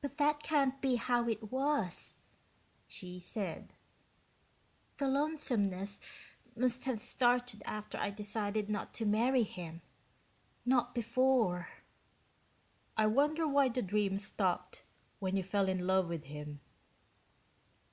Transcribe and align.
"But 0.00 0.16
that 0.18 0.44
can't 0.44 0.80
be 0.80 0.94
how 0.94 1.26
it 1.28 1.50
was," 1.50 2.18
she 2.86 3.18
said. 3.18 3.74
"The 4.98 5.08
lonesomeness 5.08 6.00
must 6.54 6.84
have 6.84 7.00
started 7.00 7.60
after 7.66 7.98
I 7.98 8.10
decided 8.10 8.70
not 8.70 8.94
to 8.94 9.04
marry 9.04 9.42
him, 9.42 9.82
not 10.64 10.94
before." 10.94 11.68
"I 12.96 13.06
wonder 13.06 13.48
why 13.48 13.70
the 13.70 13.82
dream 13.82 14.18
stopped 14.18 14.84
when 15.18 15.36
you 15.36 15.42
fell 15.42 15.68
in 15.68 15.84
love 15.84 16.08
with 16.08 16.26
him." 16.26 16.60